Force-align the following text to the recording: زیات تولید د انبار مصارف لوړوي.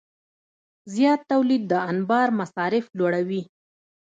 زیات 0.93 1.21
تولید 1.31 1.63
د 1.71 1.73
انبار 1.91 2.27
مصارف 2.39 2.85
لوړوي. 2.97 3.41